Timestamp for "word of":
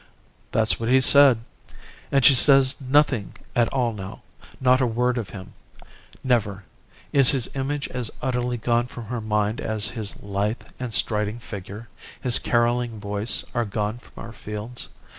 4.87-5.29